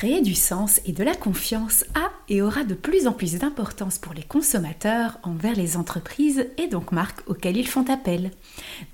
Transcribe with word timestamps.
Créer 0.00 0.22
du 0.22 0.34
sens 0.34 0.80
et 0.86 0.92
de 0.92 1.04
la 1.04 1.14
confiance 1.14 1.84
a 1.94 2.08
et 2.30 2.40
aura 2.40 2.64
de 2.64 2.72
plus 2.72 3.06
en 3.06 3.12
plus 3.12 3.34
d'importance 3.34 3.98
pour 3.98 4.14
les 4.14 4.22
consommateurs 4.22 5.18
envers 5.22 5.54
les 5.54 5.76
entreprises 5.76 6.46
et 6.56 6.68
donc 6.68 6.90
marques 6.90 7.20
auxquelles 7.28 7.58
ils 7.58 7.68
font 7.68 7.84
appel. 7.90 8.30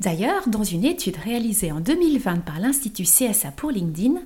D'ailleurs, 0.00 0.48
dans 0.48 0.64
une 0.64 0.84
étude 0.84 1.16
réalisée 1.18 1.70
en 1.70 1.78
2020 1.78 2.38
par 2.38 2.58
l'Institut 2.58 3.04
CSA 3.04 3.52
pour 3.52 3.70
LinkedIn, 3.70 4.20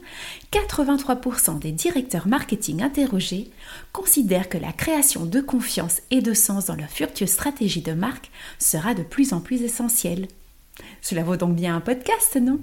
83% 0.53 1.58
des 1.58 1.72
directeurs 1.72 2.27
marketing 2.27 2.81
interrogés 2.81 3.51
considèrent 3.92 4.49
que 4.49 4.56
la 4.56 4.72
création 4.72 5.26
de 5.26 5.42
confiance 5.42 6.01
et 6.10 6.22
de 6.22 6.33
sens 6.33 6.65
dans 6.65 6.76
leur 6.76 6.88
future 6.88 7.28
stratégie 7.28 7.83
de 7.83 7.92
marque 7.92 8.31
sera 8.58 8.94
de 8.94 9.03
plus 9.03 9.35
en 9.35 9.42
plus 9.42 9.60
essentielle. 9.60 10.28
Cela 11.03 11.24
vaut 11.24 11.37
donc 11.37 11.56
bien 11.56 11.76
un 11.76 11.81
podcast, 11.81 12.38
non? 12.40 12.58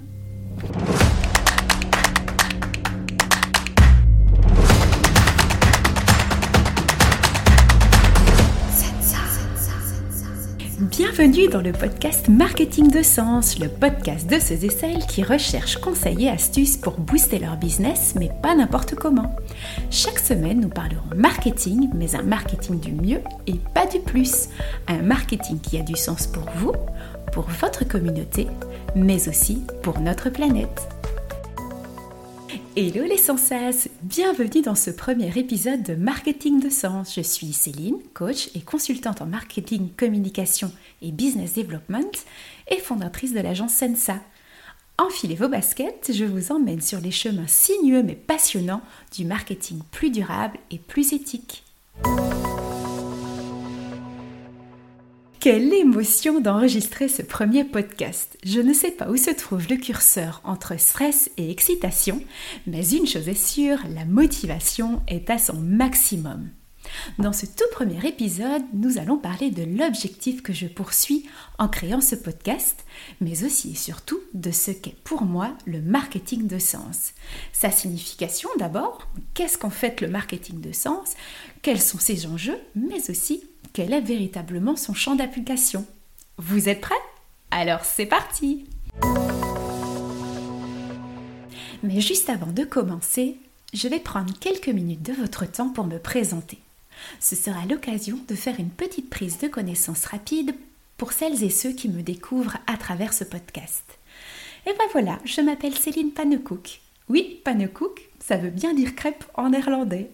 Bienvenue 10.98 11.46
dans 11.46 11.60
le 11.60 11.70
podcast 11.70 12.28
Marketing 12.28 12.90
de 12.90 13.04
Sens, 13.04 13.60
le 13.60 13.68
podcast 13.68 14.28
de 14.28 14.40
ceux 14.40 14.64
et 14.64 14.68
celles 14.68 15.06
qui 15.06 15.22
recherchent 15.22 15.76
conseils 15.76 16.24
et 16.24 16.28
astuces 16.28 16.76
pour 16.76 16.94
booster 16.94 17.38
leur 17.38 17.56
business, 17.56 18.16
mais 18.18 18.32
pas 18.42 18.56
n'importe 18.56 18.96
comment. 18.96 19.30
Chaque 19.92 20.18
semaine, 20.18 20.58
nous 20.58 20.68
parlerons 20.68 21.14
marketing, 21.14 21.88
mais 21.94 22.16
un 22.16 22.22
marketing 22.22 22.80
du 22.80 22.90
mieux 22.90 23.20
et 23.46 23.54
pas 23.74 23.86
du 23.86 24.00
plus. 24.00 24.48
Un 24.88 25.02
marketing 25.02 25.60
qui 25.60 25.78
a 25.78 25.82
du 25.82 25.94
sens 25.94 26.26
pour 26.26 26.50
vous, 26.56 26.72
pour 27.32 27.44
votre 27.44 27.86
communauté, 27.86 28.48
mais 28.96 29.28
aussi 29.28 29.62
pour 29.84 30.00
notre 30.00 30.30
planète. 30.30 30.88
Hello 32.80 33.02
les 33.02 33.18
sensas 33.18 33.88
Bienvenue 34.02 34.62
dans 34.62 34.76
ce 34.76 34.90
premier 34.92 35.36
épisode 35.36 35.82
de 35.82 35.94
Marketing 35.96 36.60
de 36.62 36.70
Sens. 36.70 37.12
Je 37.12 37.22
suis 37.22 37.52
Céline, 37.52 37.96
coach 38.14 38.50
et 38.54 38.60
consultante 38.60 39.20
en 39.20 39.26
marketing, 39.26 39.88
communication 39.96 40.70
et 41.02 41.12
business 41.12 41.54
development 41.54 42.24
et 42.68 42.78
fondatrice 42.78 43.32
de 43.32 43.40
l'agence 43.40 43.74
Sensa. 43.74 44.20
Enfilez 44.98 45.36
vos 45.36 45.48
baskets, 45.48 46.10
je 46.12 46.24
vous 46.24 46.50
emmène 46.50 46.80
sur 46.80 47.00
les 47.00 47.12
chemins 47.12 47.46
sinueux 47.46 48.02
mais 48.02 48.16
passionnants 48.16 48.82
du 49.16 49.24
marketing 49.24 49.80
plus 49.92 50.10
durable 50.10 50.58
et 50.70 50.78
plus 50.78 51.12
éthique. 51.12 51.62
Quelle 55.40 55.72
émotion 55.72 56.40
d'enregistrer 56.40 57.06
ce 57.06 57.22
premier 57.22 57.62
podcast. 57.62 58.36
Je 58.44 58.60
ne 58.60 58.72
sais 58.72 58.90
pas 58.90 59.08
où 59.08 59.16
se 59.16 59.30
trouve 59.30 59.68
le 59.70 59.76
curseur 59.76 60.40
entre 60.42 60.80
stress 60.80 61.30
et 61.36 61.52
excitation, 61.52 62.20
mais 62.66 62.84
une 62.90 63.06
chose 63.06 63.28
est 63.28 63.34
sûre, 63.34 63.78
la 63.94 64.04
motivation 64.04 65.00
est 65.06 65.30
à 65.30 65.38
son 65.38 65.54
maximum. 65.54 66.50
Dans 67.18 67.32
ce 67.32 67.46
tout 67.46 67.64
premier 67.72 68.06
épisode, 68.06 68.62
nous 68.72 68.98
allons 68.98 69.16
parler 69.16 69.50
de 69.50 69.62
l'objectif 69.62 70.42
que 70.42 70.52
je 70.52 70.66
poursuis 70.66 71.26
en 71.58 71.68
créant 71.68 72.00
ce 72.00 72.14
podcast, 72.14 72.84
mais 73.20 73.44
aussi 73.44 73.72
et 73.72 73.76
surtout 73.76 74.20
de 74.34 74.50
ce 74.50 74.70
qu'est 74.70 74.96
pour 75.04 75.22
moi 75.22 75.56
le 75.66 75.80
marketing 75.80 76.46
de 76.46 76.58
sens. 76.58 77.12
Sa 77.52 77.70
signification 77.70 78.48
d'abord, 78.58 79.08
qu'est-ce 79.34 79.58
qu'en 79.58 79.70
fait 79.70 80.00
le 80.00 80.08
marketing 80.08 80.60
de 80.60 80.72
sens, 80.72 81.14
quels 81.62 81.80
sont 81.80 81.98
ses 81.98 82.26
enjeux, 82.26 82.58
mais 82.74 83.10
aussi 83.10 83.44
quel 83.72 83.92
est 83.92 84.00
véritablement 84.00 84.76
son 84.76 84.94
champ 84.94 85.14
d'application. 85.14 85.86
Vous 86.38 86.68
êtes 86.68 86.80
prêts? 86.80 86.94
Alors 87.50 87.84
c'est 87.84 88.06
parti 88.06 88.66
Mais 91.82 92.00
juste 92.00 92.28
avant 92.28 92.52
de 92.52 92.64
commencer, 92.64 93.36
je 93.72 93.88
vais 93.88 94.00
prendre 94.00 94.32
quelques 94.38 94.68
minutes 94.68 95.02
de 95.02 95.12
votre 95.12 95.50
temps 95.50 95.68
pour 95.68 95.86
me 95.86 95.98
présenter. 95.98 96.58
Ce 97.20 97.36
sera 97.36 97.66
l'occasion 97.66 98.18
de 98.28 98.34
faire 98.34 98.58
une 98.58 98.70
petite 98.70 99.10
prise 99.10 99.38
de 99.38 99.48
connaissance 99.48 100.04
rapide 100.06 100.54
pour 100.96 101.12
celles 101.12 101.42
et 101.44 101.50
ceux 101.50 101.72
qui 101.72 101.88
me 101.88 102.02
découvrent 102.02 102.58
à 102.66 102.76
travers 102.76 103.12
ce 103.12 103.24
podcast. 103.24 103.84
Et 104.66 104.72
ben 104.72 104.84
voilà, 104.92 105.18
je 105.24 105.40
m'appelle 105.40 105.76
Céline 105.76 106.12
Pannekoek. 106.12 106.80
Oui, 107.08 107.40
Pannekoek, 107.44 108.10
ça 108.18 108.36
veut 108.36 108.50
bien 108.50 108.74
dire 108.74 108.94
crêpe 108.94 109.24
en 109.34 109.50
néerlandais. 109.50 110.10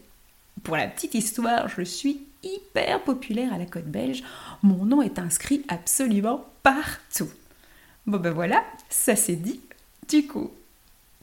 Pour 0.63 0.77
la 0.77 0.87
petite 0.87 1.15
histoire, 1.15 1.69
je 1.69 1.83
suis 1.83 2.21
hyper 2.43 3.03
populaire 3.03 3.53
à 3.53 3.59
la 3.59 3.67
côte 3.67 3.87
belge. 3.87 4.23
Mon 4.63 4.85
nom 4.85 5.03
est 5.03 5.19
inscrit 5.19 5.65
absolument 5.69 6.45
partout. 6.63 7.31
Bon 8.07 8.19
ben 8.19 8.33
voilà, 8.33 8.63
ça 8.91 9.17
c'est 9.17 9.37
dit. 9.37 9.61
Du 10.09 10.27
coup, 10.27 10.51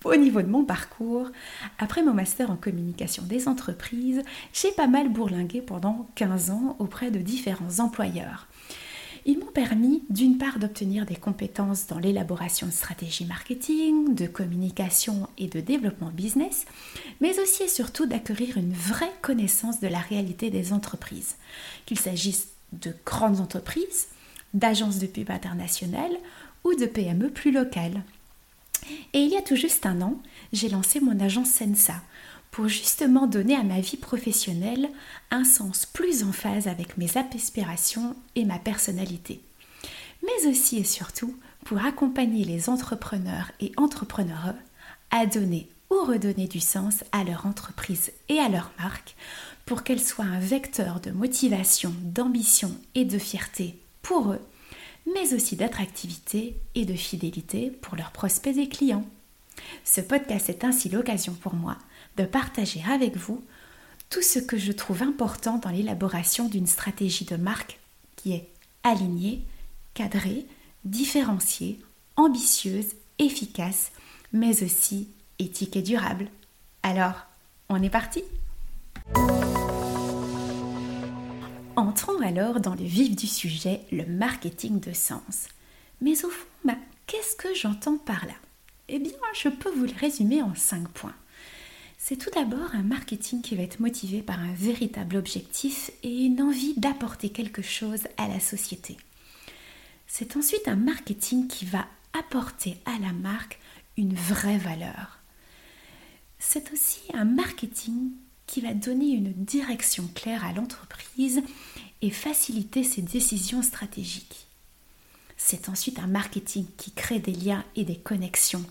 au 0.03 0.15
niveau 0.15 0.41
de 0.41 0.47
mon 0.47 0.63
parcours, 0.63 1.29
après 1.77 2.03
mon 2.03 2.13
master 2.13 2.49
en 2.49 2.55
communication 2.55 3.23
des 3.23 3.47
entreprises, 3.47 4.23
j'ai 4.53 4.71
pas 4.71 4.87
mal 4.87 5.09
bourlingué 5.09 5.61
pendant 5.61 6.09
15 6.15 6.49
ans 6.49 6.75
auprès 6.79 7.11
de 7.11 7.19
différents 7.19 7.79
employeurs. 7.79 8.47
Ils 9.25 9.37
m'ont 9.37 9.51
permis 9.51 10.03
d'une 10.09 10.39
part 10.39 10.57
d'obtenir 10.57 11.05
des 11.05 11.15
compétences 11.15 11.85
dans 11.85 11.99
l'élaboration 11.99 12.65
de 12.65 12.71
stratégies 12.71 13.25
marketing, 13.25 14.15
de 14.15 14.25
communication 14.25 15.27
et 15.37 15.47
de 15.47 15.59
développement 15.59 16.09
business, 16.09 16.65
mais 17.19 17.39
aussi 17.39 17.63
et 17.63 17.67
surtout 17.67 18.07
d'acquérir 18.07 18.57
une 18.57 18.73
vraie 18.73 19.13
connaissance 19.21 19.79
de 19.79 19.87
la 19.87 19.99
réalité 19.99 20.49
des 20.49 20.73
entreprises, 20.73 21.35
qu'il 21.85 21.99
s'agisse 21.99 22.47
de 22.73 22.95
grandes 23.05 23.39
entreprises, 23.39 24.07
d'agences 24.55 24.97
de 24.97 25.07
pub 25.07 25.29
internationales 25.29 26.17
ou 26.63 26.73
de 26.73 26.87
PME 26.87 27.29
plus 27.29 27.51
locales. 27.51 28.03
Et 29.13 29.19
il 29.19 29.29
y 29.29 29.37
a 29.37 29.41
tout 29.41 29.55
juste 29.55 29.85
un 29.85 30.01
an, 30.01 30.17
j'ai 30.53 30.69
lancé 30.69 30.99
mon 30.99 31.19
agence 31.19 31.49
Sensa 31.49 31.95
pour 32.51 32.67
justement 32.67 33.27
donner 33.27 33.55
à 33.55 33.63
ma 33.63 33.79
vie 33.79 33.97
professionnelle 33.97 34.89
un 35.31 35.45
sens 35.45 35.85
plus 35.85 36.23
en 36.23 36.31
phase 36.31 36.67
avec 36.67 36.97
mes 36.97 37.17
aspirations 37.17 38.15
et 38.35 38.45
ma 38.45 38.59
personnalité. 38.59 39.41
Mais 40.23 40.47
aussi 40.47 40.77
et 40.77 40.83
surtout 40.83 41.35
pour 41.65 41.83
accompagner 41.83 42.43
les 42.43 42.69
entrepreneurs 42.69 43.51
et 43.59 43.71
entrepreneureux 43.77 44.55
à 45.11 45.25
donner 45.25 45.69
ou 45.89 46.05
redonner 46.05 46.47
du 46.47 46.59
sens 46.59 47.03
à 47.11 47.23
leur 47.23 47.45
entreprise 47.45 48.11
et 48.29 48.39
à 48.39 48.49
leur 48.49 48.71
marque 48.79 49.15
pour 49.65 49.83
qu'elle 49.83 50.01
soit 50.01 50.25
un 50.25 50.39
vecteur 50.39 50.99
de 50.99 51.11
motivation, 51.11 51.93
d'ambition 52.01 52.75
et 52.95 53.05
de 53.05 53.17
fierté 53.17 53.79
pour 54.01 54.31
eux, 54.33 54.41
mais 55.05 55.33
aussi 55.33 55.55
d'attractivité 55.55 56.55
et 56.75 56.85
de 56.85 56.93
fidélité 56.93 57.69
pour 57.69 57.95
leurs 57.95 58.11
prospects 58.11 58.57
et 58.57 58.69
clients. 58.69 59.05
Ce 59.83 60.01
podcast 60.01 60.49
est 60.49 60.63
ainsi 60.63 60.89
l'occasion 60.89 61.33
pour 61.33 61.53
moi 61.53 61.77
de 62.17 62.23
partager 62.23 62.83
avec 62.89 63.17
vous 63.17 63.43
tout 64.09 64.21
ce 64.21 64.39
que 64.39 64.57
je 64.57 64.71
trouve 64.71 65.03
important 65.03 65.57
dans 65.57 65.69
l'élaboration 65.69 66.47
d'une 66.47 66.67
stratégie 66.67 67.25
de 67.25 67.37
marque 67.37 67.79
qui 68.15 68.33
est 68.33 68.49
alignée, 68.83 69.41
cadrée, 69.93 70.45
différenciée, 70.83 71.79
ambitieuse, 72.15 72.93
efficace, 73.19 73.91
mais 74.33 74.63
aussi 74.63 75.09
éthique 75.39 75.75
et 75.75 75.81
durable. 75.81 76.27
Alors, 76.83 77.25
on 77.69 77.81
est 77.81 77.89
parti 77.89 78.23
Entrons 81.77 82.19
alors 82.19 82.59
dans 82.59 82.75
le 82.75 82.83
vif 82.83 83.15
du 83.15 83.27
sujet, 83.27 83.81
le 83.91 84.05
marketing 84.05 84.81
de 84.81 84.91
sens. 84.91 85.47
Mais 86.01 86.25
au 86.25 86.29
fond, 86.29 86.47
bah, 86.65 86.75
qu'est-ce 87.07 87.35
que 87.37 87.53
j'entends 87.55 87.97
par 87.97 88.25
là? 88.25 88.33
Eh 88.89 88.99
bien, 88.99 89.13
je 89.33 89.47
peux 89.47 89.71
vous 89.71 89.85
le 89.85 89.99
résumer 89.99 90.41
en 90.41 90.53
cinq 90.53 90.89
points. 90.89 91.15
C'est 91.97 92.17
tout 92.17 92.29
d'abord 92.31 92.73
un 92.73 92.83
marketing 92.83 93.41
qui 93.41 93.55
va 93.55 93.63
être 93.63 93.79
motivé 93.79 94.21
par 94.21 94.39
un 94.39 94.53
véritable 94.53 95.15
objectif 95.15 95.91
et 96.03 96.25
une 96.25 96.41
envie 96.41 96.73
d'apporter 96.75 97.29
quelque 97.29 97.61
chose 97.61 98.03
à 98.17 98.27
la 98.27 98.39
société. 98.39 98.97
C'est 100.07 100.35
ensuite 100.35 100.67
un 100.67 100.75
marketing 100.75 101.47
qui 101.47 101.63
va 101.65 101.85
apporter 102.11 102.77
à 102.85 102.99
la 102.99 103.13
marque 103.13 103.59
une 103.97 104.13
vraie 104.13 104.57
valeur. 104.57 105.19
C'est 106.37 106.73
aussi 106.73 107.01
un 107.13 107.23
marketing 107.23 108.11
qui 108.51 108.59
va 108.59 108.73
donner 108.73 109.11
une 109.11 109.31
direction 109.31 110.09
claire 110.13 110.43
à 110.43 110.51
l'entreprise 110.51 111.41
et 112.01 112.09
faciliter 112.09 112.83
ses 112.83 113.01
décisions 113.01 113.61
stratégiques. 113.61 114.45
C'est 115.37 115.69
ensuite 115.69 115.99
un 115.99 116.07
marketing 116.07 116.65
qui 116.75 116.91
crée 116.91 117.19
des 117.19 117.31
liens 117.31 117.63
et 117.77 117.85
des 117.85 117.95
connexions 117.95 118.65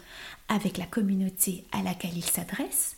avec 0.48 0.76
la 0.76 0.84
communauté 0.84 1.64
à 1.72 1.82
laquelle 1.82 2.14
il 2.14 2.24
s'adresse 2.24 2.96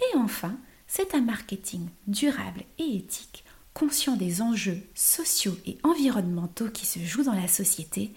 et 0.00 0.16
enfin, 0.16 0.58
c'est 0.88 1.14
un 1.14 1.20
marketing 1.20 1.86
durable 2.08 2.64
et 2.78 2.96
éthique, 2.96 3.44
conscient 3.72 4.16
des 4.16 4.42
enjeux 4.42 4.82
sociaux 4.96 5.56
et 5.64 5.78
environnementaux 5.84 6.70
qui 6.70 6.86
se 6.86 6.98
jouent 6.98 7.22
dans 7.22 7.34
la 7.34 7.46
société 7.46 8.12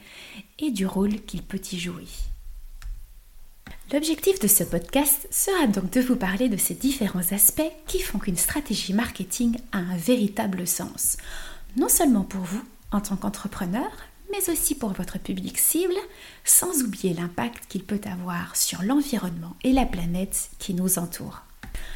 et 0.57 0.71
du 0.71 0.87
rôle 0.87 1.21
qu'il 1.25 1.43
peut 1.43 1.61
y 1.71 1.77
jouer. 1.77 2.07
L'objectif 3.91 4.39
de 4.39 4.47
ce 4.47 4.63
podcast 4.63 5.27
sera 5.31 5.65
donc 5.65 5.89
de 5.89 5.99
vous 5.99 6.15
parler 6.15 6.47
de 6.47 6.57
ces 6.57 6.75
différents 6.75 7.31
aspects 7.31 7.71
qui 7.87 7.99
font 7.99 8.19
qu'une 8.19 8.37
stratégie 8.37 8.93
marketing 8.93 9.57
a 9.71 9.79
un 9.79 9.97
véritable 9.97 10.67
sens, 10.67 11.17
non 11.75 11.89
seulement 11.89 12.21
pour 12.21 12.41
vous 12.41 12.61
en 12.91 13.01
tant 13.01 13.15
qu'entrepreneur, 13.15 13.89
mais 14.31 14.47
aussi 14.51 14.75
pour 14.75 14.93
votre 14.93 15.17
public 15.17 15.57
cible, 15.57 15.95
sans 16.43 16.83
oublier 16.83 17.15
l'impact 17.15 17.65
qu'il 17.67 17.83
peut 17.83 18.01
avoir 18.05 18.55
sur 18.55 18.83
l'environnement 18.83 19.55
et 19.63 19.73
la 19.73 19.87
planète 19.87 20.51
qui 20.59 20.75
nous 20.75 20.99
entoure. 20.99 21.41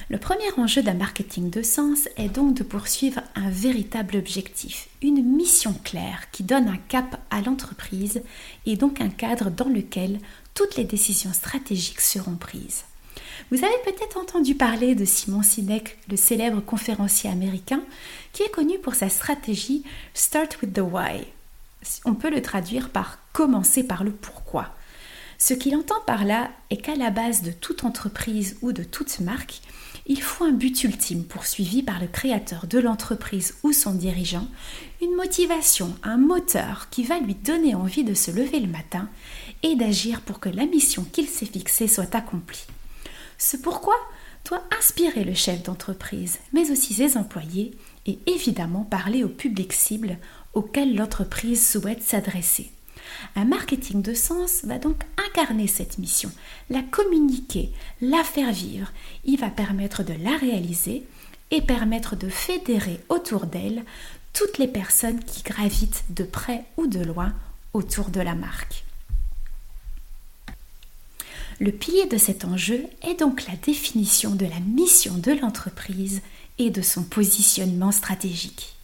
Le 0.09 0.17
premier 0.17 0.51
enjeu 0.57 0.83
d'un 0.83 0.93
marketing 0.93 1.49
de 1.49 1.61
sens 1.61 2.07
est 2.17 2.29
donc 2.29 2.55
de 2.55 2.63
poursuivre 2.63 3.21
un 3.35 3.49
véritable 3.49 4.17
objectif, 4.17 4.89
une 5.01 5.23
mission 5.23 5.73
claire 5.83 6.29
qui 6.31 6.43
donne 6.43 6.67
un 6.67 6.77
cap 6.77 7.19
à 7.29 7.41
l'entreprise 7.41 8.21
et 8.65 8.75
donc 8.75 9.01
un 9.01 9.09
cadre 9.09 9.49
dans 9.49 9.69
lequel 9.69 10.19
toutes 10.53 10.75
les 10.75 10.83
décisions 10.83 11.33
stratégiques 11.33 12.01
seront 12.01 12.35
prises. 12.35 12.83
Vous 13.51 13.63
avez 13.63 13.77
peut-être 13.85 14.17
entendu 14.17 14.55
parler 14.55 14.95
de 14.95 15.05
Simon 15.05 15.43
Sinek, 15.43 15.97
le 16.09 16.17
célèbre 16.17 16.61
conférencier 16.61 17.29
américain, 17.29 17.81
qui 18.31 18.43
est 18.43 18.51
connu 18.51 18.79
pour 18.79 18.95
sa 18.95 19.09
stratégie 19.09 19.83
Start 20.13 20.57
with 20.61 20.73
the 20.73 20.79
Why. 20.79 21.25
On 22.05 22.13
peut 22.13 22.29
le 22.29 22.41
traduire 22.41 22.89
par 22.89 23.19
commencer 23.31 23.83
par 23.83 24.03
le 24.03 24.11
pourquoi. 24.11 24.75
Ce 25.37 25.53
qu'il 25.53 25.75
entend 25.75 25.99
par 26.05 26.25
là 26.25 26.51
est 26.69 26.77
qu'à 26.77 26.95
la 26.95 27.09
base 27.09 27.41
de 27.41 27.51
toute 27.51 27.83
entreprise 27.83 28.57
ou 28.61 28.71
de 28.71 28.83
toute 28.83 29.19
marque, 29.19 29.61
il 30.05 30.21
faut 30.21 30.43
un 30.43 30.51
but 30.51 30.83
ultime 30.83 31.23
poursuivi 31.23 31.81
par 31.81 31.99
le 31.99 32.07
créateur 32.07 32.67
de 32.67 32.79
l'entreprise 32.79 33.55
ou 33.63 33.71
son 33.71 33.93
dirigeant, 33.93 34.47
une 35.01 35.15
motivation, 35.15 35.95
un 36.03 36.17
moteur 36.17 36.87
qui 36.89 37.03
va 37.03 37.19
lui 37.19 37.35
donner 37.35 37.73
envie 37.73 38.03
de 38.03 38.13
se 38.13 38.31
lever 38.31 38.59
le 38.59 38.67
matin 38.67 39.09
et 39.63 39.75
d'agir 39.75 40.21
pour 40.21 40.39
que 40.39 40.49
la 40.49 40.65
mission 40.65 41.05
qu'il 41.11 41.27
s'est 41.27 41.45
fixée 41.45 41.87
soit 41.87 42.15
accomplie. 42.15 42.65
Ce 43.37 43.55
pourquoi 43.55 43.95
doit 44.45 44.63
inspirer 44.77 45.23
le 45.23 45.33
chef 45.33 45.63
d'entreprise, 45.63 46.39
mais 46.51 46.69
aussi 46.69 46.93
ses 46.93 47.17
employés, 47.17 47.71
et 48.05 48.19
évidemment 48.27 48.83
parler 48.83 49.23
au 49.23 49.29
public 49.29 49.71
cible 49.71 50.17
auquel 50.53 50.95
l'entreprise 50.95 51.65
souhaite 51.65 52.03
s'adresser. 52.03 52.71
Un 53.35 53.45
marketing 53.45 54.01
de 54.01 54.13
sens 54.13 54.63
va 54.63 54.79
donc 54.79 55.01
incarner 55.27 55.67
cette 55.67 55.97
mission, 55.97 56.31
la 56.69 56.81
communiquer, 56.81 57.71
la 58.01 58.23
faire 58.23 58.51
vivre. 58.51 58.91
Il 59.25 59.39
va 59.39 59.49
permettre 59.49 60.03
de 60.03 60.13
la 60.13 60.37
réaliser 60.37 61.03
et 61.51 61.61
permettre 61.61 62.15
de 62.15 62.29
fédérer 62.29 62.99
autour 63.09 63.45
d'elle 63.45 63.83
toutes 64.33 64.57
les 64.57 64.67
personnes 64.67 65.23
qui 65.23 65.43
gravitent 65.43 66.03
de 66.09 66.23
près 66.23 66.65
ou 66.77 66.87
de 66.87 67.03
loin 67.03 67.33
autour 67.73 68.09
de 68.09 68.21
la 68.21 68.35
marque. 68.35 68.83
Le 71.59 71.71
pilier 71.71 72.07
de 72.07 72.17
cet 72.17 72.45
enjeu 72.45 72.83
est 73.03 73.19
donc 73.19 73.47
la 73.47 73.55
définition 73.55 74.31
de 74.31 74.45
la 74.45 74.59
mission 74.59 75.13
de 75.17 75.31
l'entreprise 75.31 76.21
et 76.57 76.71
de 76.71 76.81
son 76.81 77.03
positionnement 77.03 77.91
stratégique. 77.91 78.75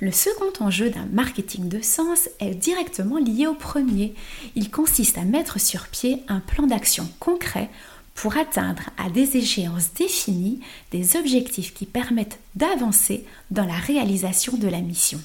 Le 0.00 0.12
second 0.12 0.52
enjeu 0.60 0.90
d'un 0.90 1.06
marketing 1.12 1.68
de 1.68 1.80
sens 1.80 2.28
est 2.40 2.54
directement 2.54 3.18
lié 3.18 3.46
au 3.46 3.54
premier. 3.54 4.14
Il 4.54 4.70
consiste 4.70 5.18
à 5.18 5.22
mettre 5.22 5.60
sur 5.60 5.88
pied 5.88 6.22
un 6.28 6.40
plan 6.40 6.66
d'action 6.66 7.08
concret 7.20 7.70
pour 8.14 8.36
atteindre 8.36 8.82
à 8.96 9.10
des 9.10 9.36
échéances 9.36 9.92
définies 9.94 10.60
des 10.90 11.16
objectifs 11.16 11.74
qui 11.74 11.86
permettent 11.86 12.38
d'avancer 12.54 13.24
dans 13.50 13.66
la 13.66 13.74
réalisation 13.74 14.56
de 14.56 14.68
la 14.68 14.80
mission 14.80 15.20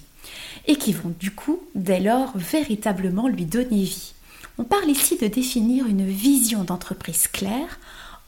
et 0.68 0.76
qui 0.76 0.94
vont 0.94 1.14
du 1.20 1.32
coup 1.32 1.60
dès 1.74 2.00
lors 2.00 2.38
véritablement 2.38 3.28
lui 3.28 3.46
donner 3.46 3.84
vie. 3.84 4.14
On 4.58 4.64
parle 4.64 4.90
ici 4.90 5.18
de 5.18 5.28
définir 5.28 5.88
une 5.88 6.06
vision 6.06 6.64
d'entreprise 6.64 7.28
claire, 7.28 7.80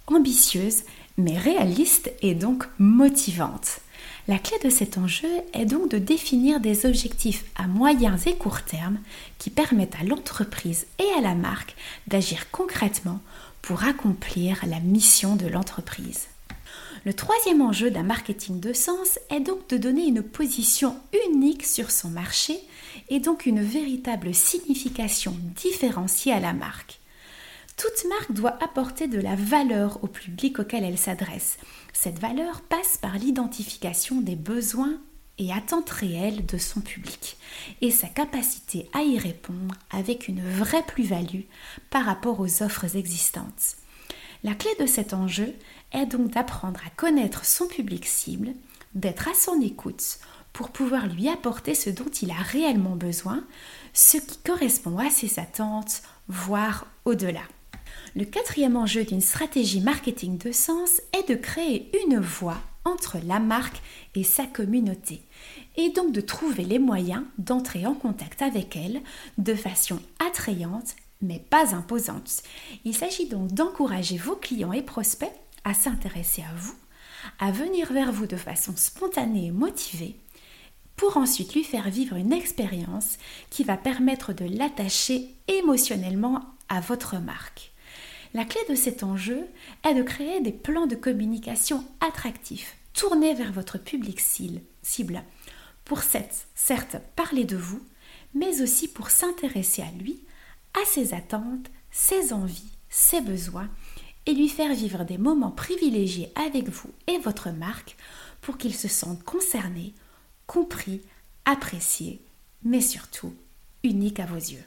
ambitieuse, 0.07 0.83
mais 1.17 1.37
réaliste 1.37 2.11
et 2.21 2.33
donc 2.33 2.65
motivante. 2.79 3.79
La 4.29 4.39
clé 4.39 4.57
de 4.63 4.69
cet 4.69 4.97
enjeu 4.97 5.27
est 5.51 5.65
donc 5.65 5.91
de 5.91 5.97
définir 5.97 6.61
des 6.61 6.85
objectifs 6.85 7.43
à 7.55 7.67
moyens 7.67 8.25
et 8.25 8.35
court 8.35 8.61
terme 8.61 8.99
qui 9.37 9.49
permettent 9.49 9.97
à 9.99 10.05
l'entreprise 10.05 10.87
et 10.97 11.17
à 11.17 11.21
la 11.21 11.35
marque 11.35 11.75
d'agir 12.07 12.49
concrètement 12.49 13.19
pour 13.61 13.83
accomplir 13.83 14.61
la 14.65 14.79
mission 14.79 15.35
de 15.35 15.47
l'entreprise. 15.47 16.27
Le 17.03 17.13
troisième 17.13 17.61
enjeu 17.61 17.91
d'un 17.91 18.03
marketing 18.03 18.61
de 18.61 18.71
sens 18.71 19.19
est 19.29 19.41
donc 19.41 19.67
de 19.67 19.75
donner 19.75 20.05
une 20.05 20.23
position 20.23 20.95
unique 21.27 21.65
sur 21.65 21.91
son 21.91 22.09
marché 22.09 22.57
et 23.09 23.19
donc 23.19 23.45
une 23.45 23.61
véritable 23.61 24.33
signification 24.33 25.35
différenciée 25.53 26.31
à 26.31 26.39
la 26.39 26.53
marque. 26.53 27.01
Toute 27.77 28.05
marque 28.07 28.31
doit 28.31 28.57
apporter 28.63 29.07
de 29.07 29.19
la 29.19 29.35
valeur 29.35 30.03
au 30.03 30.07
public 30.07 30.59
auquel 30.59 30.83
elle 30.83 30.97
s'adresse. 30.97 31.57
Cette 31.91 32.19
valeur 32.19 32.61
passe 32.61 32.97
par 32.97 33.17
l'identification 33.17 34.21
des 34.21 34.35
besoins 34.35 34.99
et 35.39 35.51
attentes 35.51 35.89
réelles 35.89 36.45
de 36.45 36.57
son 36.57 36.81
public 36.81 37.37
et 37.81 37.89
sa 37.89 38.07
capacité 38.07 38.89
à 38.93 39.01
y 39.01 39.17
répondre 39.17 39.75
avec 39.89 40.27
une 40.27 40.47
vraie 40.47 40.83
plus-value 40.83 41.45
par 41.89 42.05
rapport 42.05 42.39
aux 42.39 42.61
offres 42.61 42.95
existantes. 42.95 43.77
La 44.43 44.53
clé 44.53 44.69
de 44.79 44.85
cet 44.85 45.13
enjeu 45.13 45.53
est 45.91 46.05
donc 46.05 46.31
d'apprendre 46.31 46.81
à 46.85 46.89
connaître 46.91 47.45
son 47.45 47.67
public 47.67 48.05
cible, 48.05 48.49
d'être 48.93 49.27
à 49.27 49.33
son 49.33 49.59
écoute 49.61 50.19
pour 50.51 50.69
pouvoir 50.69 51.07
lui 51.07 51.29
apporter 51.29 51.73
ce 51.73 51.89
dont 51.89 52.09
il 52.21 52.29
a 52.29 52.35
réellement 52.35 52.95
besoin, 52.95 53.43
ce 53.93 54.17
qui 54.17 54.37
correspond 54.37 54.99
à 54.99 55.09
ses 55.09 55.39
attentes, 55.39 56.03
voire 56.27 56.85
au-delà. 57.05 57.41
Le 58.15 58.25
quatrième 58.25 58.75
enjeu 58.75 59.03
d'une 59.03 59.21
stratégie 59.21 59.81
marketing 59.81 60.37
de 60.37 60.51
sens 60.51 61.01
est 61.13 61.27
de 61.27 61.35
créer 61.35 61.89
une 62.05 62.19
voie 62.19 62.61
entre 62.85 63.17
la 63.25 63.39
marque 63.39 63.81
et 64.13 64.23
sa 64.23 64.45
communauté, 64.45 65.21
et 65.77 65.89
donc 65.89 66.11
de 66.11 66.21
trouver 66.21 66.63
les 66.63 66.77
moyens 66.77 67.23
d'entrer 67.39 67.87
en 67.87 67.95
contact 67.95 68.43
avec 68.43 68.75
elle 68.75 69.01
de 69.39 69.55
façon 69.55 69.99
attrayante 70.19 70.95
mais 71.23 71.39
pas 71.39 71.73
imposante. 71.73 72.43
Il 72.85 72.95
s'agit 72.95 73.27
donc 73.27 73.51
d'encourager 73.51 74.17
vos 74.17 74.35
clients 74.35 74.73
et 74.73 74.83
prospects 74.83 75.31
à 75.63 75.73
s'intéresser 75.73 76.43
à 76.43 76.53
vous, 76.55 76.75
à 77.39 77.51
venir 77.51 77.91
vers 77.91 78.11
vous 78.11 78.27
de 78.27 78.35
façon 78.35 78.73
spontanée 78.75 79.47
et 79.47 79.51
motivée, 79.51 80.17
pour 80.97 81.17
ensuite 81.17 81.55
lui 81.55 81.63
faire 81.63 81.89
vivre 81.89 82.17
une 82.17 82.33
expérience 82.33 83.17
qui 83.49 83.63
va 83.63 83.77
permettre 83.77 84.33
de 84.33 84.45
l'attacher 84.45 85.33
émotionnellement 85.47 86.41
à 86.69 86.79
votre 86.79 87.17
marque. 87.17 87.72
La 88.33 88.45
clé 88.45 88.61
de 88.67 88.75
cet 88.75 89.03
enjeu 89.03 89.45
est 89.87 89.93
de 89.93 90.01
créer 90.01 90.41
des 90.41 90.51
plans 90.51 90.87
de 90.87 90.95
communication 90.95 91.85
attractifs, 91.99 92.75
tournés 92.93 93.35
vers 93.35 93.51
votre 93.51 93.77
public 93.77 94.19
cible, 94.19 95.23
pour 95.85 96.01
certes 96.01 96.97
parler 97.15 97.45
de 97.45 97.57
vous, 97.57 97.81
mais 98.33 98.61
aussi 98.61 98.87
pour 98.87 99.11
s'intéresser 99.11 99.83
à 99.83 99.91
lui, 99.91 100.19
à 100.73 100.83
ses 100.85 101.13
attentes, 101.13 101.69
ses 101.91 102.33
envies, 102.33 102.71
ses 102.89 103.21
besoins 103.21 103.69
et 104.25 104.33
lui 104.33 104.49
faire 104.49 104.73
vivre 104.73 105.03
des 105.03 105.19
moments 105.19 105.51
privilégiés 105.51 106.31
avec 106.35 106.69
vous 106.69 106.89
et 107.05 107.19
votre 107.19 107.51
marque 107.51 107.95
pour 108.41 108.57
qu'il 108.57 108.73
se 108.73 108.87
sente 108.87 109.21
concerné, 109.23 109.93
compris, 110.47 111.01
apprécié, 111.45 112.21
mais 112.63 112.81
surtout 112.81 113.35
unique 113.83 114.19
à 114.19 114.25
vos 114.25 114.35
yeux. 114.35 114.63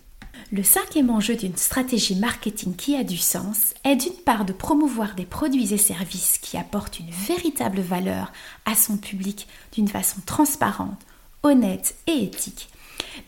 Le 0.53 0.63
cinquième 0.63 1.11
enjeu 1.11 1.35
d'une 1.35 1.57
stratégie 1.57 2.17
marketing 2.17 2.77
qui 2.77 2.97
a 2.97 3.05
du 3.05 3.17
sens 3.17 3.75
est 3.85 3.97
d'une 3.97 4.23
part 4.25 4.45
de 4.45 4.53
promouvoir 4.53 5.15
des 5.15 5.27
produits 5.27 5.75
et 5.75 5.79
services 5.79 6.39
qui 6.39 6.57
apportent 6.57 7.01
une 7.01 7.11
véritable 7.11 7.81
valeur 7.81 8.33
à 8.65 8.75
son 8.75 8.97
public 8.97 9.49
d'une 9.73 9.89
façon 9.89 10.21
transparente, 10.25 11.01
honnête 11.43 11.97
et 12.07 12.23
éthique, 12.23 12.69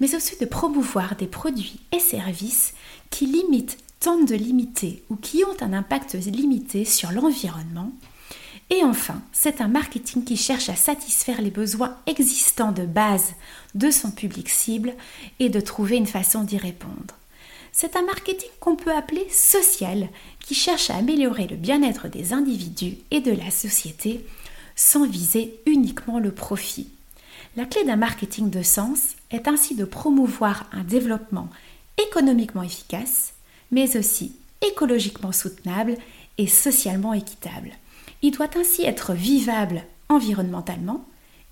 mais 0.00 0.14
aussi 0.14 0.38
de 0.38 0.46
promouvoir 0.46 1.16
des 1.16 1.26
produits 1.26 1.80
et 1.92 2.00
services 2.00 2.74
qui 3.10 3.26
limitent 3.26 3.78
tentent 4.00 4.28
de 4.28 4.36
limiter 4.36 5.02
ou 5.10 5.16
qui 5.16 5.42
ont 5.44 5.56
un 5.60 5.72
impact 5.72 6.14
limité 6.14 6.84
sur 6.84 7.10
l'environnement. 7.10 7.92
Et 8.70 8.84
enfin, 8.84 9.22
c'est 9.32 9.60
un 9.60 9.68
marketing 9.68 10.24
qui 10.24 10.36
cherche 10.36 10.68
à 10.68 10.76
satisfaire 10.76 11.40
les 11.40 11.50
besoins 11.50 11.96
existants 12.06 12.72
de 12.72 12.84
base 12.84 13.32
de 13.74 13.90
son 13.90 14.10
public 14.10 14.48
cible 14.50 14.94
et 15.38 15.48
de 15.48 15.60
trouver 15.60 15.96
une 15.96 16.06
façon 16.06 16.44
d'y 16.44 16.58
répondre. 16.58 17.14
C'est 17.72 17.96
un 17.96 18.02
marketing 18.02 18.50
qu'on 18.60 18.76
peut 18.76 18.94
appeler 18.94 19.26
social, 19.30 20.08
qui 20.44 20.54
cherche 20.54 20.90
à 20.90 20.96
améliorer 20.96 21.46
le 21.46 21.56
bien-être 21.56 22.08
des 22.08 22.32
individus 22.32 22.98
et 23.10 23.20
de 23.20 23.32
la 23.32 23.50
société 23.50 24.24
sans 24.76 25.06
viser 25.06 25.60
uniquement 25.66 26.18
le 26.18 26.32
profit. 26.32 26.88
La 27.56 27.64
clé 27.64 27.84
d'un 27.84 27.96
marketing 27.96 28.50
de 28.50 28.62
sens 28.62 29.16
est 29.30 29.48
ainsi 29.48 29.74
de 29.74 29.84
promouvoir 29.84 30.68
un 30.72 30.84
développement 30.84 31.48
économiquement 31.98 32.62
efficace, 32.62 33.32
mais 33.70 33.96
aussi 33.96 34.32
écologiquement 34.60 35.32
soutenable 35.32 35.96
et 36.36 36.46
socialement 36.46 37.14
équitable. 37.14 37.72
Il 38.22 38.32
doit 38.32 38.56
ainsi 38.56 38.82
être 38.84 39.12
vivable 39.14 39.84
environnementalement, 40.08 41.04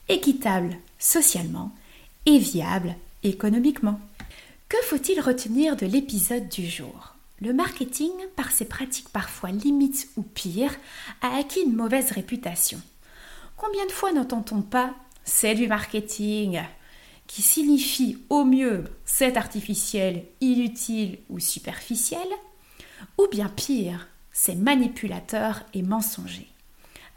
équitable 0.08 0.76
socialement 0.99 1.73
et 2.26 2.38
viable 2.38 2.96
économiquement. 3.23 4.00
Que 4.68 4.76
faut-il 4.85 5.20
retenir 5.20 5.76
de 5.76 5.87
l'épisode 5.87 6.49
du 6.49 6.66
jour? 6.66 7.14
Le 7.40 7.52
marketing, 7.52 8.11
par 8.35 8.50
ses 8.50 8.64
pratiques 8.64 9.11
parfois 9.11 9.50
limites 9.50 10.08
ou 10.16 10.23
pires, 10.23 10.75
a 11.20 11.37
acquis 11.37 11.61
une 11.61 11.76
mauvaise 11.76 12.11
réputation. 12.11 12.80
Combien 13.56 13.87
de 13.87 13.92
fois 13.92 14.12
n'entend-on 14.12 14.62
pas 14.62 14.94
c'est 15.25 15.54
du 15.54 15.66
marketing 15.66 16.62
qui 17.26 17.42
signifie 17.42 18.18
au 18.30 18.44
mieux 18.44 18.85
c'est 19.04 19.37
artificiel, 19.37 20.25
inutile 20.40 21.18
ou 21.28 21.40
superficiel, 21.40 22.28
ou 23.18 23.26
bien 23.28 23.49
pire, 23.49 24.08
c'est 24.32 24.54
manipulateur 24.54 25.62
et 25.75 25.82
mensonger. 25.82 26.49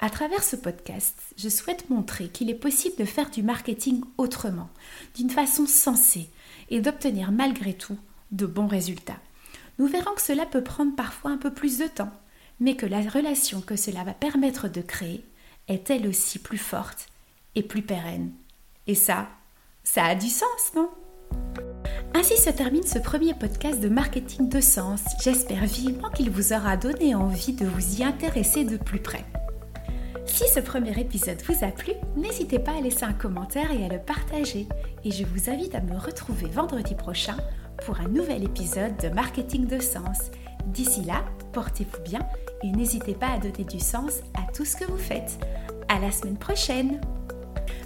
À 0.02 0.10
travers 0.10 0.44
ce 0.44 0.56
podcast, 0.56 1.14
je 1.38 1.50
souhaite 1.50 1.90
montrer 1.90 2.30
qu'il 2.30 2.50
est 2.50 2.56
possible 2.56 2.96
de 2.98 3.04
faire 3.04 3.30
du 3.30 3.44
marketing 3.44 4.02
autrement, 4.18 4.70
d'une 5.16 5.30
façon 5.30 5.66
sensée, 5.66 6.30
et 6.70 6.80
d'obtenir 6.80 7.34
malgré 7.34 7.74
tout 7.74 7.98
de 8.32 8.46
bons 8.46 8.68
résultats. 8.68 9.20
Nous 9.78 9.88
verrons 9.88 10.16
que 10.16 10.22
cela 10.22 10.46
peut 10.46 10.64
prendre 10.64 10.96
parfois 10.96 11.32
un 11.32 11.38
peu 11.38 11.54
plus 11.54 11.80
de 11.80 11.88
temps, 11.88 12.14
mais 12.62 12.78
que 12.78 12.86
la 12.86 13.02
relation 13.02 13.60
que 13.60 13.76
cela 13.76 14.06
va 14.06 14.14
permettre 14.14 14.70
de 14.70 14.82
créer 14.82 15.26
est 15.68 15.90
elle 15.90 16.08
aussi 16.08 16.40
plus 16.40 16.58
forte 16.58 17.08
et 17.56 17.64
plus 17.64 17.82
pérenne. 17.82 18.32
Et 18.88 18.96
ça, 18.96 19.28
ça 19.84 20.06
a 20.06 20.16
du 20.16 20.30
sens, 20.30 20.72
non? 20.78 20.90
Ainsi 22.14 22.38
se 22.38 22.50
termine 22.50 22.88
ce 22.88 23.00
premier 23.00 23.34
podcast 23.34 23.82
de 23.82 23.90
marketing 23.90 24.48
de 24.48 24.62
sens. 24.62 25.02
J'espère 25.22 25.66
vivement 25.66 26.10
qu'il 26.10 26.30
vous 26.30 26.54
aura 26.54 26.78
donné 26.78 27.16
envie 27.16 27.54
de 27.54 27.66
vous 27.66 28.00
y 28.00 28.04
intéresser 28.04 28.64
de 28.64 28.78
plus 28.78 29.02
près. 29.02 29.26
Si 30.40 30.48
ce 30.48 30.62
premier 30.62 30.98
épisode 30.98 31.42
vous 31.50 31.66
a 31.66 31.68
plu, 31.68 31.92
n'hésitez 32.16 32.60
pas 32.60 32.72
à 32.72 32.80
laisser 32.80 33.04
un 33.04 33.12
commentaire 33.12 33.74
et 33.74 33.84
à 33.84 33.90
le 33.90 34.00
partager. 34.00 34.70
Et 35.04 35.12
je 35.12 35.26
vous 35.26 35.50
invite 35.50 35.76
à 35.76 35.82
me 35.82 35.98
retrouver 35.98 36.48
vendredi 36.48 36.96
prochain 36.96 37.36
pour 37.86 38.00
un 38.00 38.08
nouvel 38.08 38.46
épisode 38.46 38.96
de 39.04 39.10
Marketing 39.10 39.68
de 39.68 39.82
Sens. 39.82 40.32
D'ici 40.68 41.04
là, 41.04 41.26
portez-vous 41.52 42.02
bien 42.04 42.22
et 42.64 42.72
n'hésitez 42.72 43.16
pas 43.16 43.28
à 43.28 43.38
donner 43.38 43.66
du 43.66 43.82
sens 43.82 44.22
à 44.34 44.50
tout 44.54 44.64
ce 44.64 44.78
que 44.78 44.86
vous 44.86 44.98
faites. 44.98 45.46
À 45.90 46.00
la 46.00 46.10
semaine 46.10 46.38
prochaine! 46.38 47.02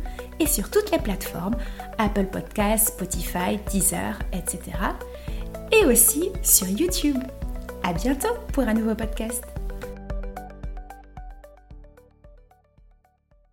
et 0.40 0.46
sur 0.46 0.70
toutes 0.70 0.90
les 0.90 0.98
plateformes 0.98 1.56
Apple 1.98 2.26
Podcasts, 2.26 2.88
Spotify, 2.88 3.58
Deezer, 3.70 4.18
etc. 4.32 4.58
Et 5.72 5.84
aussi 5.86 6.30
sur 6.42 6.68
YouTube. 6.68 7.18
À 7.82 7.92
bientôt 7.92 8.34
pour 8.52 8.64
un 8.64 8.74
nouveau 8.74 8.94
podcast. 8.94 9.53